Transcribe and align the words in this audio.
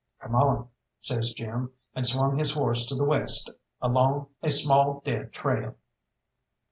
"Come 0.19 0.33
on," 0.33 0.67
says 0.99 1.29
Jim, 1.31 1.73
and 1.93 2.07
swung 2.07 2.35
his 2.37 2.53
horse 2.53 2.87
to 2.87 2.95
the 2.95 3.03
west 3.03 3.51
along 3.83 4.29
a 4.41 4.49
small 4.49 5.03
dead 5.05 5.31
trail. 5.31 5.75